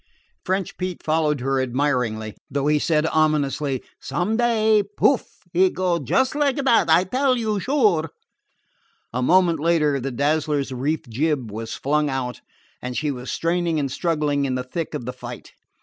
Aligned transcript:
French 0.43 0.77
Pete 0.77 1.03
followed 1.03 1.41
her 1.41 1.61
admiringly, 1.61 2.33
though 2.49 2.65
he 2.65 2.79
said 2.79 3.05
ominously: 3.05 3.83
"Some 3.99 4.35
day, 4.35 4.81
pouf! 4.97 5.29
he 5.53 5.69
go 5.69 5.99
just 5.99 6.33
like 6.33 6.55
dat, 6.55 6.89
I 6.89 7.03
tell 7.03 7.37
you, 7.37 7.59
sure." 7.59 8.09
A 9.13 9.21
moment 9.21 9.59
later 9.59 9.99
the 9.99 10.09
Dazzler's 10.09 10.71
reefed 10.71 11.07
jib 11.11 11.51
was 11.51 11.75
flung 11.75 12.09
out, 12.09 12.41
and 12.81 12.97
she 12.97 13.11
was 13.11 13.31
straining 13.31 13.79
and 13.79 13.91
struggling 13.91 14.45
in 14.45 14.55
the 14.55 14.63
thick 14.63 14.95
of 14.95 15.05
the 15.05 15.13
fight. 15.13 15.51